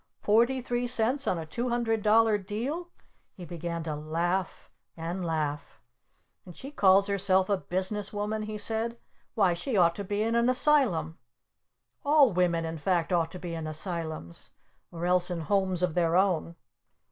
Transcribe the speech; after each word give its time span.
"Forty 0.23 0.61
three 0.63 0.87
cents 0.87 1.27
on 1.27 1.37
a 1.37 1.45
two 1.45 1.69
hundred 1.69 2.01
dollar 2.01 2.39
deal?" 2.39 2.87
He 3.35 3.45
began 3.45 3.83
to 3.83 3.95
laugh! 3.95 4.71
And 4.97 5.23
laugh! 5.23 5.79
"And 6.43 6.55
she 6.57 6.71
calls 6.71 7.05
herself 7.05 7.49
a 7.49 7.57
Business 7.57 8.11
Woman?" 8.11 8.41
he 8.41 8.57
said. 8.57 8.97
"Why, 9.35 9.53
she 9.53 9.77
ought 9.77 9.93
to 9.97 10.03
be 10.03 10.23
in 10.23 10.33
an 10.33 10.49
Asylum! 10.49 11.19
All 12.03 12.33
women, 12.33 12.65
in 12.65 12.79
fact, 12.79 13.13
ought 13.13 13.29
to 13.33 13.37
be 13.37 13.53
in 13.53 13.67
Asylums 13.67 14.49
or 14.91 15.05
else 15.05 15.29
in 15.29 15.41
homes 15.41 15.83
of 15.83 15.93
their 15.93 16.15
own!" 16.15 16.55